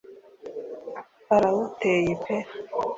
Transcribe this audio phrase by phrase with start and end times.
[1.27, 2.35] Barawuteye pe